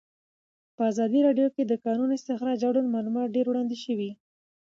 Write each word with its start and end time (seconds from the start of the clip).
په 0.75 0.81
ازادي 0.91 1.19
راډیو 1.27 1.47
کې 1.55 1.63
د 1.65 1.67
د 1.71 1.73
کانونو 1.83 2.13
استخراج 2.17 2.59
اړوند 2.69 2.93
معلومات 2.95 3.27
ډېر 3.35 3.45
وړاندې 3.47 3.77
شوي. 3.83 4.11